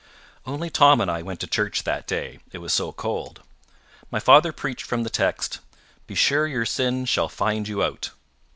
Only 0.47 0.71
Tom 0.71 0.99
and 0.99 1.11
I 1.11 1.21
went 1.21 1.39
to 1.41 1.45
church 1.45 1.83
that 1.83 2.07
day: 2.07 2.39
it 2.51 2.57
was 2.57 2.73
so 2.73 2.91
cold. 2.91 3.43
My 4.09 4.19
father 4.19 4.51
preached 4.51 4.83
from 4.87 5.03
the 5.03 5.11
text, 5.11 5.59
"Be 6.07 6.15
sure 6.15 6.47
your 6.47 6.65
sin 6.65 7.05
shall 7.05 7.29
find 7.29 7.67
you 7.67 7.83
out". 7.83 8.09